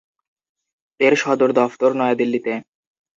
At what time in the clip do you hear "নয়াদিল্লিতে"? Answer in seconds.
1.93-2.53